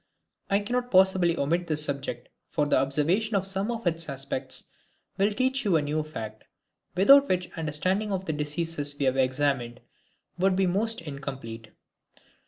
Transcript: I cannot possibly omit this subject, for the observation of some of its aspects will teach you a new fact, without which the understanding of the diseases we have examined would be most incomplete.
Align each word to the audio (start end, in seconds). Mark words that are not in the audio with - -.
I 0.49 0.57
cannot 0.57 0.89
possibly 0.89 1.37
omit 1.37 1.67
this 1.67 1.83
subject, 1.85 2.29
for 2.49 2.65
the 2.65 2.75
observation 2.79 3.35
of 3.35 3.45
some 3.45 3.69
of 3.69 3.85
its 3.85 4.09
aspects 4.09 4.63
will 5.19 5.31
teach 5.31 5.63
you 5.63 5.75
a 5.77 5.81
new 5.83 6.01
fact, 6.01 6.45
without 6.95 7.29
which 7.29 7.49
the 7.49 7.57
understanding 7.59 8.11
of 8.11 8.25
the 8.25 8.33
diseases 8.33 8.97
we 8.97 9.05
have 9.05 9.15
examined 9.15 9.79
would 10.39 10.55
be 10.55 10.65
most 10.65 11.01
incomplete. 11.01 11.69